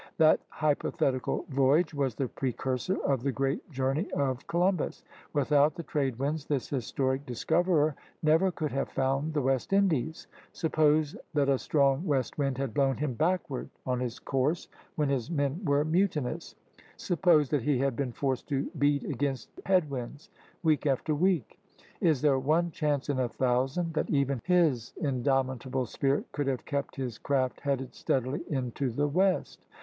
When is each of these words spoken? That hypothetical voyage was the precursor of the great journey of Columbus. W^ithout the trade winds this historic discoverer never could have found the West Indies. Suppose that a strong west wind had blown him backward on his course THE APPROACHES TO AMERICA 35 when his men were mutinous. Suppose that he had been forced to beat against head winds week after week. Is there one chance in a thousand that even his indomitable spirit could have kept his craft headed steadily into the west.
That 0.17 0.39
hypothetical 0.49 1.45
voyage 1.49 1.93
was 1.93 2.15
the 2.15 2.27
precursor 2.27 2.97
of 3.03 3.21
the 3.21 3.31
great 3.31 3.69
journey 3.69 4.09
of 4.13 4.47
Columbus. 4.47 5.03
W^ithout 5.35 5.75
the 5.75 5.83
trade 5.83 6.17
winds 6.17 6.43
this 6.43 6.67
historic 6.67 7.23
discoverer 7.27 7.93
never 8.23 8.49
could 8.51 8.71
have 8.71 8.89
found 8.89 9.31
the 9.35 9.43
West 9.43 9.71
Indies. 9.73 10.25
Suppose 10.53 11.15
that 11.35 11.49
a 11.49 11.59
strong 11.59 12.03
west 12.03 12.39
wind 12.39 12.57
had 12.57 12.73
blown 12.73 12.97
him 12.97 13.13
backward 13.13 13.69
on 13.85 13.99
his 13.99 14.17
course 14.17 14.65
THE 14.97 15.03
APPROACHES 15.03 15.27
TO 15.27 15.33
AMERICA 15.33 15.37
35 15.37 15.37
when 15.37 15.45
his 15.45 15.53
men 15.53 15.65
were 15.71 15.85
mutinous. 15.85 16.55
Suppose 16.97 17.49
that 17.49 17.61
he 17.61 17.77
had 17.77 17.95
been 17.95 18.11
forced 18.11 18.47
to 18.49 18.71
beat 18.79 19.03
against 19.03 19.49
head 19.67 19.87
winds 19.87 20.31
week 20.63 20.87
after 20.87 21.13
week. 21.13 21.59
Is 21.99 22.23
there 22.23 22.39
one 22.39 22.71
chance 22.71 23.07
in 23.07 23.19
a 23.19 23.29
thousand 23.29 23.93
that 23.93 24.09
even 24.09 24.41
his 24.45 24.93
indomitable 24.97 25.85
spirit 25.85 26.25
could 26.31 26.47
have 26.47 26.65
kept 26.65 26.95
his 26.95 27.19
craft 27.19 27.59
headed 27.61 27.93
steadily 27.93 28.41
into 28.49 28.89
the 28.89 29.07
west. 29.07 29.63